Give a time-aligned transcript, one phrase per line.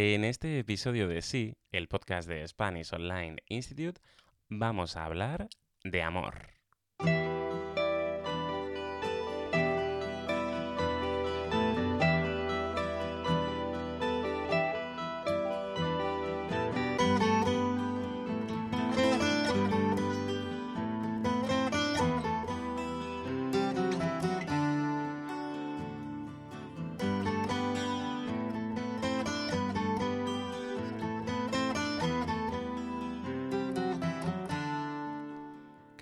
[0.00, 4.00] En este episodio de Sí, el podcast de Spanish Online Institute,
[4.48, 5.48] vamos a hablar
[5.82, 6.57] de amor.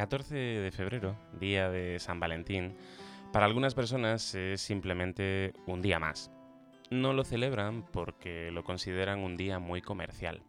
[0.07, 2.77] 14 de febrero, día de San Valentín,
[3.33, 6.31] para algunas personas es simplemente un día más.
[6.91, 10.45] No lo celebran porque lo consideran un día muy comercial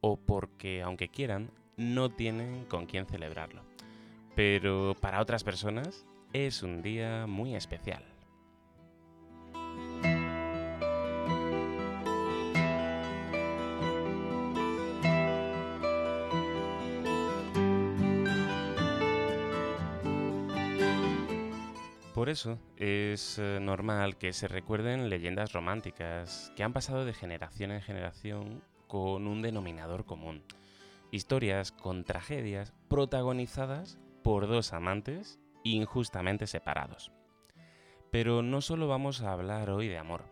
[0.00, 3.64] o porque, aunque quieran, no tienen con quién celebrarlo.
[4.36, 8.09] Pero para otras personas es un día muy especial.
[22.20, 27.70] Por eso es eh, normal que se recuerden leyendas románticas que han pasado de generación
[27.70, 30.44] en generación con un denominador común.
[31.10, 37.10] Historias con tragedias protagonizadas por dos amantes injustamente separados.
[38.10, 40.24] Pero no solo vamos a hablar hoy de amor.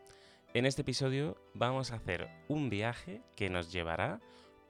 [0.53, 4.21] En este episodio vamos a hacer un viaje que nos llevará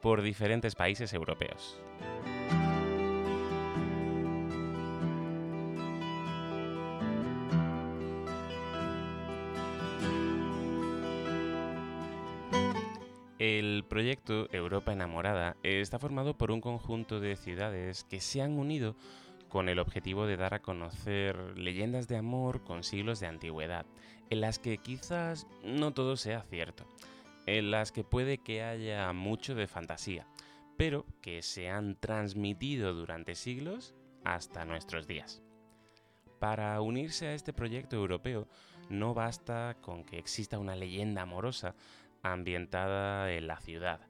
[0.01, 1.81] por diferentes países europeos.
[13.49, 18.95] El proyecto Europa Enamorada está formado por un conjunto de ciudades que se han unido
[19.49, 23.87] con el objetivo de dar a conocer leyendas de amor con siglos de antigüedad,
[24.29, 26.87] en las que quizás no todo sea cierto,
[27.47, 30.27] en las que puede que haya mucho de fantasía,
[30.77, 35.41] pero que se han transmitido durante siglos hasta nuestros días.
[36.39, 38.47] Para unirse a este proyecto europeo
[38.91, 41.75] no basta con que exista una leyenda amorosa,
[42.23, 44.01] ambientada en la ciudad.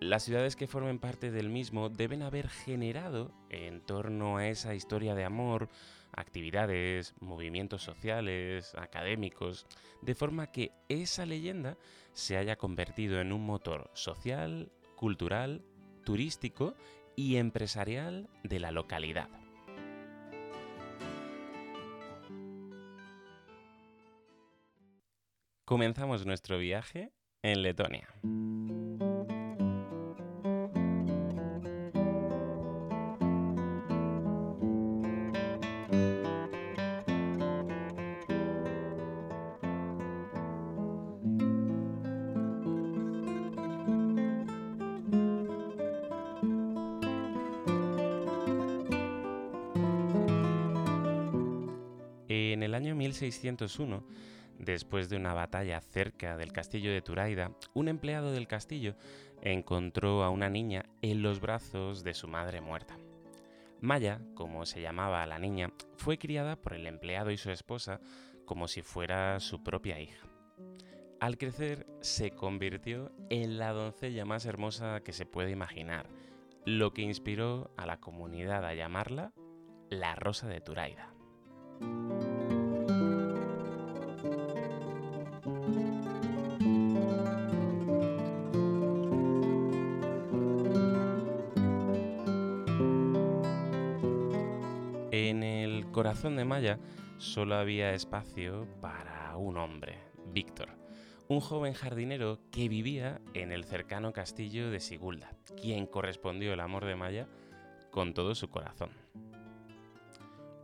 [0.00, 5.14] Las ciudades que formen parte del mismo deben haber generado en torno a esa historia
[5.14, 5.68] de amor
[6.12, 9.66] actividades, movimientos sociales, académicos,
[10.02, 11.76] de forma que esa leyenda
[12.12, 15.64] se haya convertido en un motor social, cultural,
[16.04, 16.74] turístico
[17.16, 19.28] y empresarial de la localidad.
[25.64, 27.12] Comenzamos nuestro viaje
[27.42, 28.08] en Letonia.
[52.30, 54.04] En el año 1601,
[54.58, 58.96] Después de una batalla cerca del castillo de Turaida, un empleado del castillo
[59.40, 62.98] encontró a una niña en los brazos de su madre muerta.
[63.80, 68.00] Maya, como se llamaba la niña, fue criada por el empleado y su esposa
[68.44, 70.26] como si fuera su propia hija.
[71.20, 76.08] Al crecer se convirtió en la doncella más hermosa que se puede imaginar,
[76.64, 79.32] lo que inspiró a la comunidad a llamarla
[79.90, 81.12] la Rosa de Turaida.
[95.28, 96.78] En el corazón de Maya
[97.18, 99.98] solo había espacio para un hombre,
[100.32, 100.70] Víctor,
[101.28, 106.86] un joven jardinero que vivía en el cercano castillo de Sigulda, quien correspondió el amor
[106.86, 107.28] de Maya
[107.90, 108.88] con todo su corazón.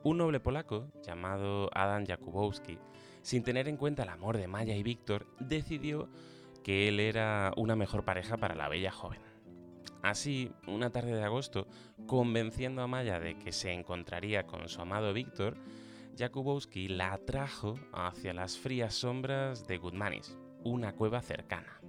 [0.03, 2.79] Un noble polaco llamado Adam Jakubowski,
[3.21, 6.09] sin tener en cuenta el amor de Maya y Víctor, decidió
[6.63, 9.34] que él era una mejor pareja para la bella joven.
[10.05, 11.67] Así, una tarde de agosto,
[12.07, 15.57] convenciendo a Maya de que se encontraría con su amado Víctor,
[16.15, 21.81] Jakubowski la atrajo hacia las frías sombras de Gudmanis, una cueva cercana.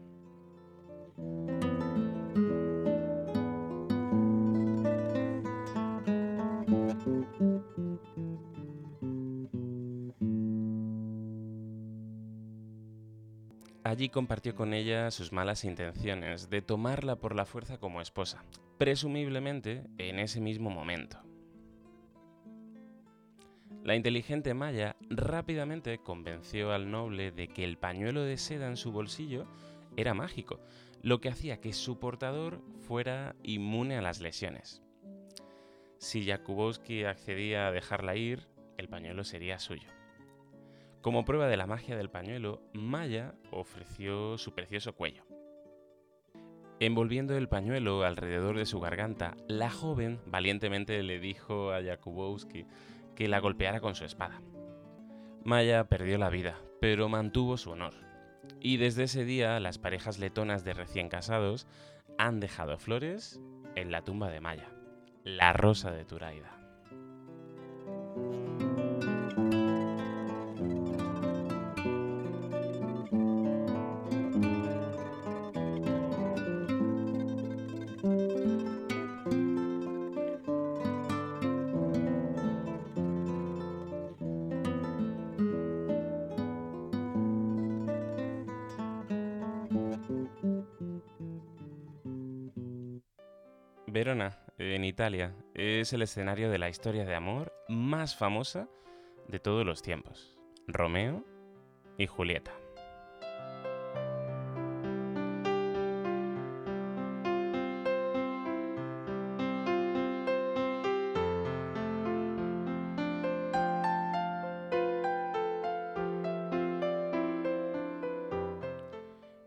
[13.96, 18.44] Allí compartió con ella sus malas intenciones de tomarla por la fuerza como esposa,
[18.78, 21.18] presumiblemente en ese mismo momento.
[23.86, 28.92] La inteligente Maya rápidamente convenció al noble de que el pañuelo de seda en su
[28.92, 29.48] bolsillo
[29.96, 30.60] era mágico,
[31.02, 34.84] lo que hacía que su portador fuera inmune a las lesiones.
[36.00, 38.46] Si Jakubowski accedía a dejarla ir,
[38.78, 39.95] el pañuelo sería suyo.
[41.06, 45.24] Como prueba de la magia del pañuelo, Maya ofreció su precioso cuello.
[46.80, 52.66] Envolviendo el pañuelo alrededor de su garganta, la joven valientemente le dijo a Jakubowski
[53.16, 54.42] que la golpeara con su espada.
[55.44, 57.94] Maya perdió la vida, pero mantuvo su honor.
[58.60, 61.68] Y desde ese día las parejas letonas de recién casados
[62.18, 63.40] han dejado flores
[63.75, 64.72] en la tumba de Maya,
[65.24, 66.58] la rosa de Turaida.
[93.96, 98.68] Verona, en Italia, es el escenario de la historia de amor más famosa
[99.30, 100.38] de todos los tiempos.
[100.68, 101.24] Romeo
[101.98, 102.52] y Julieta.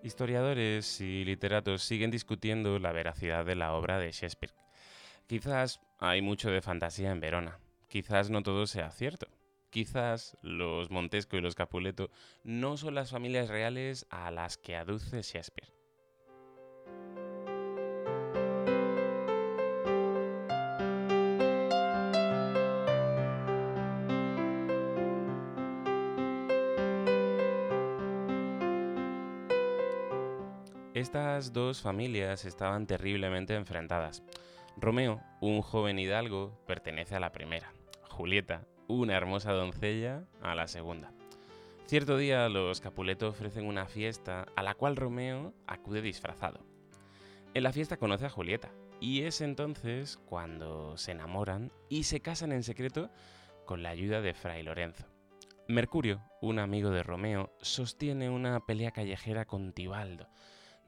[0.08, 4.54] Historiadores y literatos siguen discutiendo la veracidad de la obra de Shakespeare.
[5.26, 7.58] Quizás hay mucho de fantasía en Verona,
[7.88, 9.26] quizás no todo sea cierto.
[9.68, 12.10] Quizás los Montesco y los Capuleto
[12.42, 15.77] no son las familias reales a las que aduce Shakespeare.
[30.98, 34.24] Estas dos familias estaban terriblemente enfrentadas.
[34.76, 37.72] Romeo, un joven hidalgo, pertenece a la primera.
[38.10, 41.12] Julieta, una hermosa doncella, a la segunda.
[41.86, 46.66] Cierto día los Capuleto ofrecen una fiesta a la cual Romeo acude disfrazado.
[47.54, 52.50] En la fiesta conoce a Julieta y es entonces cuando se enamoran y se casan
[52.50, 53.08] en secreto
[53.66, 55.06] con la ayuda de Fray Lorenzo.
[55.68, 60.28] Mercurio, un amigo de Romeo, sostiene una pelea callejera con Tibaldo,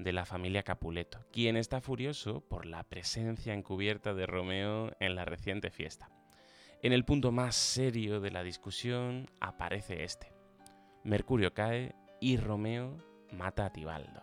[0.02, 5.24] de la familia Capuleto, quien está furioso por la presencia encubierta de Romeo en la
[5.24, 6.10] reciente fiesta.
[6.82, 10.32] En el punto más serio de la discusión aparece este.
[11.04, 12.96] Mercurio cae y Romeo
[13.30, 14.22] mata a Tibaldo.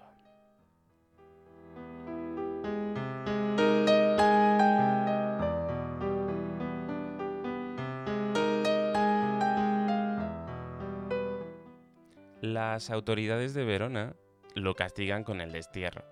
[12.42, 14.16] Las autoridades de Verona
[14.58, 16.04] lo castigan con el destierro.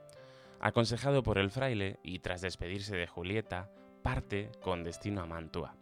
[0.60, 3.70] Aconsejado por el fraile y tras despedirse de Julieta,
[4.04, 5.76] parte con destino a Mantua.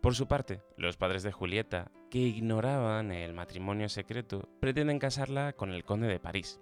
[0.00, 5.72] Por su parte, los padres de Julieta, que ignoraban el matrimonio secreto, pretenden casarla con
[5.72, 6.60] el conde de París.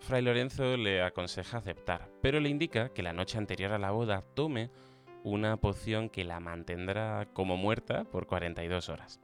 [0.00, 4.22] Fray Lorenzo le aconseja aceptar, pero le indica que la noche anterior a la boda
[4.34, 4.70] tome
[5.22, 9.20] una poción que la mantendrá como muerta por 42 horas.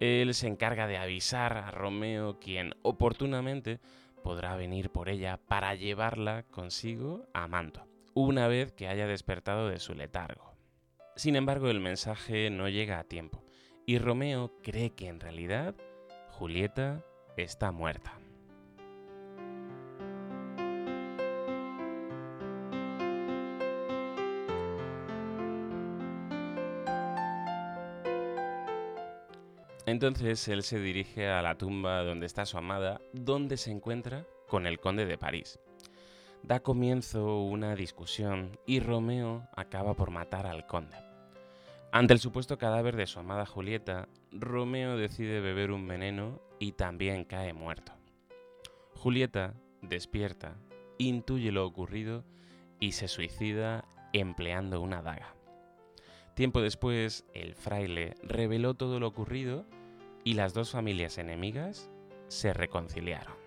[0.00, 3.80] Él se encarga de avisar a Romeo, quien oportunamente
[4.24, 9.78] podrá venir por ella para llevarla consigo a Mantua, una vez que haya despertado de
[9.78, 10.54] su letargo.
[11.14, 13.44] Sin embargo, el mensaje no llega a tiempo,
[13.86, 15.74] y Romeo cree que en realidad
[16.30, 17.04] Julieta
[17.36, 18.18] está muerta.
[29.86, 34.66] Entonces él se dirige a la tumba donde está su amada, donde se encuentra con
[34.66, 35.58] el conde de París.
[36.42, 40.96] Da comienzo una discusión y Romeo acaba por matar al conde.
[41.92, 47.24] Ante el supuesto cadáver de su amada Julieta, Romeo decide beber un veneno y también
[47.24, 47.92] cae muerto.
[48.94, 50.56] Julieta despierta,
[50.98, 52.24] intuye lo ocurrido
[52.80, 55.33] y se suicida empleando una daga.
[56.34, 59.66] Tiempo después, el fraile reveló todo lo ocurrido
[60.24, 61.90] y las dos familias enemigas
[62.26, 63.43] se reconciliaron.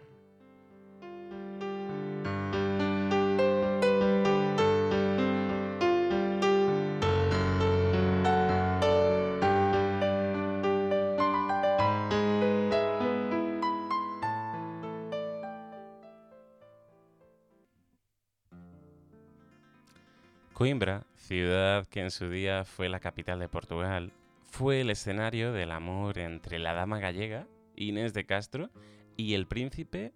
[20.57, 24.11] Coimbra, ciudad que en su día fue la capital de Portugal,
[24.41, 27.45] fue el escenario del amor entre la dama gallega,
[27.75, 28.71] Inés de Castro,
[29.15, 30.13] y el príncipe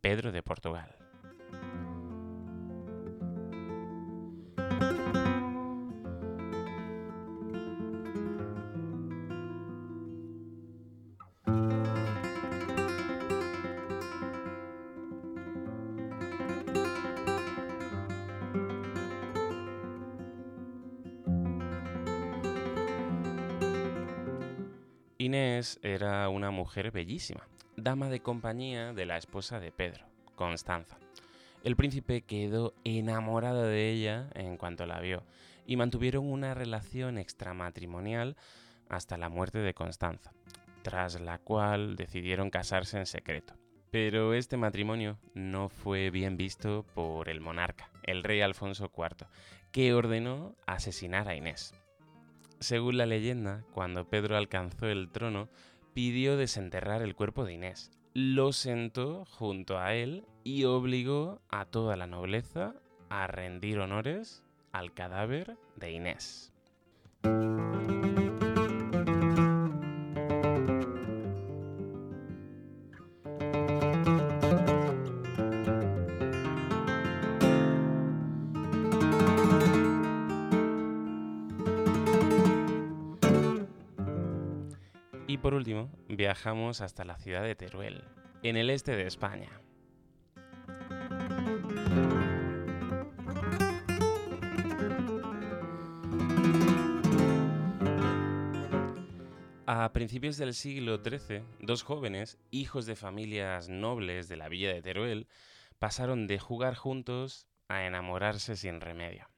[0.00, 1.03] Pedro de Portugal.
[25.24, 30.04] Inés era una mujer bellísima, dama de compañía de la esposa de Pedro,
[30.34, 30.98] Constanza.
[31.62, 35.22] El príncipe quedó enamorado de ella en cuanto la vio
[35.66, 38.36] y mantuvieron una relación extramatrimonial
[38.90, 40.34] hasta la muerte de Constanza,
[40.82, 43.54] tras la cual decidieron casarse en secreto.
[43.90, 49.26] Pero este matrimonio no fue bien visto por el monarca, el rey Alfonso IV,
[49.72, 51.72] que ordenó asesinar a Inés.
[52.60, 55.48] Según la leyenda, cuando Pedro alcanzó el trono,
[55.92, 61.96] pidió desenterrar el cuerpo de Inés, lo sentó junto a él y obligó a toda
[61.96, 62.74] la nobleza
[63.08, 66.52] a rendir honores al cadáver de Inés.
[85.44, 88.02] Por último, viajamos hasta la ciudad de Teruel,
[88.42, 89.50] en el este de España.
[99.66, 104.80] A principios del siglo XIII, dos jóvenes, hijos de familias nobles de la villa de
[104.80, 105.28] Teruel,
[105.78, 109.28] pasaron de jugar juntos a enamorarse sin remedio.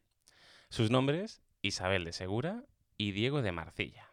[0.69, 2.63] Sus nombres, Isabel de Segura
[2.97, 4.13] y Diego de Marcilla.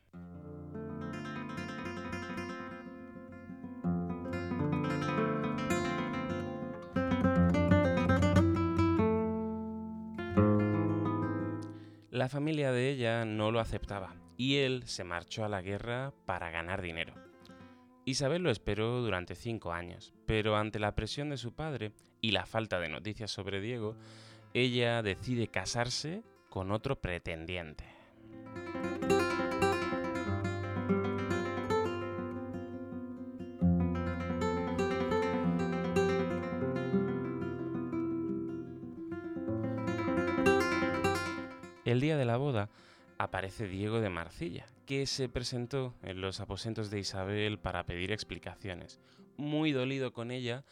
[12.24, 16.52] La familia de ella no lo aceptaba y él se marchó a la guerra para
[16.52, 17.14] ganar dinero.
[18.06, 22.46] Isabel lo esperó durante cinco años, pero ante la presión de su padre y la
[22.46, 23.98] falta de noticias sobre Diego,
[24.54, 27.84] ella decide casarse con otro pretendiente.
[41.94, 42.72] El día de la boda
[43.20, 49.00] aparece Diego de Marcilla, que se presentó en los aposentos de Isabel para pedir explicaciones,
[49.38, 50.66] muy dolido con ella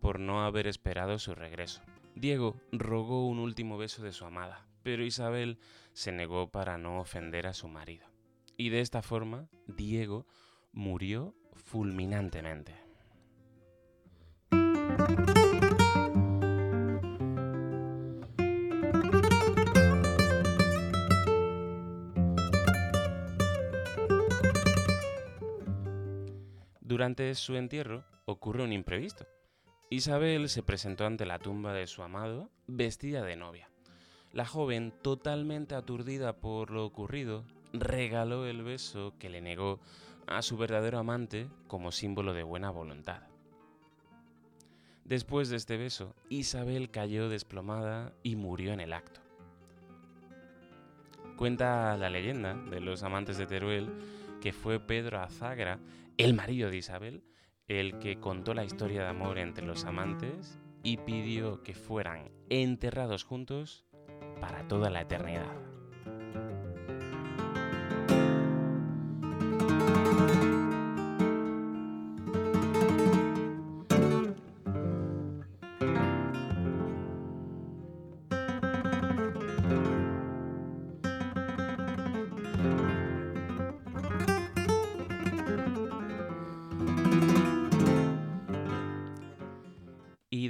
[0.00, 1.82] por no haber esperado su regreso.
[2.14, 5.58] Diego rogó un último beso de su amada, pero Isabel
[5.94, 8.06] se negó para no ofender a su marido.
[8.56, 10.28] Y de esta forma, Diego
[10.70, 12.87] murió fulminantemente.
[26.98, 29.24] Durante su entierro ocurre un imprevisto.
[29.88, 33.70] Isabel se presentó ante la tumba de su amado vestida de novia.
[34.32, 39.78] La joven, totalmente aturdida por lo ocurrido, regaló el beso que le negó
[40.26, 43.22] a su verdadero amante como símbolo de buena voluntad.
[45.04, 49.20] Después de este beso, Isabel cayó desplomada y murió en el acto.
[51.36, 53.88] Cuenta la leyenda de los amantes de Teruel
[54.40, 55.80] que fue Pedro Azagra
[56.16, 57.22] el marido de Isabel,
[57.68, 63.24] el que contó la historia de amor entre los amantes y pidió que fueran enterrados
[63.24, 63.84] juntos
[64.40, 65.67] para toda la eternidad.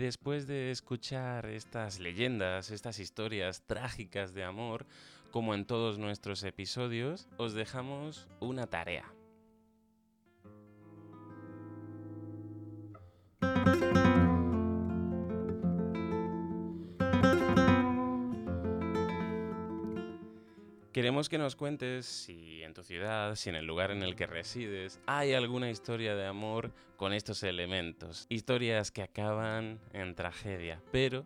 [0.08, 4.86] Después de escuchar estas leyendas, estas historias trágicas de amor,
[5.30, 9.17] como en todos nuestros episodios, os dejamos una tarea.
[20.98, 24.26] Queremos que nos cuentes si en tu ciudad, si en el lugar en el que
[24.26, 28.26] resides, hay alguna historia de amor con estos elementos.
[28.28, 31.24] Historias que acaban en tragedia, pero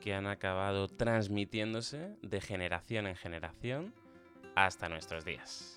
[0.00, 3.92] que han acabado transmitiéndose de generación en generación
[4.54, 5.76] hasta nuestros días.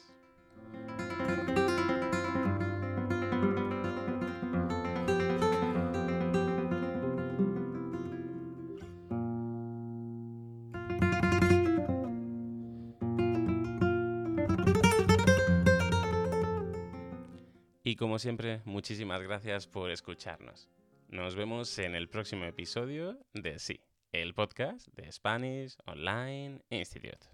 [18.03, 20.67] Como siempre, muchísimas gracias por escucharnos.
[21.07, 23.79] Nos vemos en el próximo episodio de Sí,
[24.11, 27.32] el podcast de Spanish Online Institute.